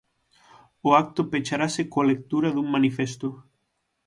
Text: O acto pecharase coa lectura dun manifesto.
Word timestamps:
O 0.87 0.89
acto 1.03 1.21
pecharase 1.31 1.81
coa 1.91 2.07
lectura 2.11 2.49
dun 2.51 2.67
manifesto. 2.75 3.27